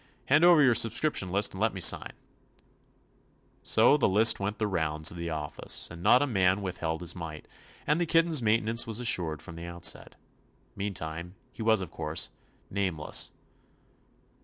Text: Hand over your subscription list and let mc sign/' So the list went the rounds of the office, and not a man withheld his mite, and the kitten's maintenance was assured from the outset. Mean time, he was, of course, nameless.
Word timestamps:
Hand 0.29 0.43
over 0.43 0.63
your 0.63 0.73
subscription 0.73 1.29
list 1.29 1.53
and 1.53 1.61
let 1.61 1.73
mc 1.75 1.83
sign/' 1.95 2.13
So 3.61 3.97
the 3.97 4.09
list 4.09 4.39
went 4.39 4.57
the 4.57 4.65
rounds 4.65 5.11
of 5.11 5.17
the 5.17 5.29
office, 5.29 5.87
and 5.91 6.01
not 6.01 6.23
a 6.23 6.25
man 6.25 6.63
withheld 6.63 7.01
his 7.01 7.15
mite, 7.15 7.47
and 7.85 8.01
the 8.01 8.07
kitten's 8.07 8.41
maintenance 8.41 8.87
was 8.87 8.99
assured 8.99 9.43
from 9.43 9.57
the 9.57 9.65
outset. 9.65 10.15
Mean 10.75 10.95
time, 10.95 11.35
he 11.51 11.61
was, 11.61 11.81
of 11.81 11.91
course, 11.91 12.31
nameless. 12.71 13.29